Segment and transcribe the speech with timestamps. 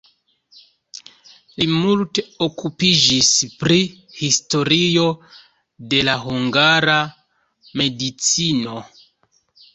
[1.61, 3.29] Li multe okupiĝis
[3.65, 3.77] pri
[4.21, 5.05] historio
[5.93, 6.99] de la hungara
[7.85, 8.83] medicino.